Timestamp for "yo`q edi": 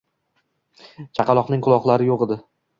2.11-2.43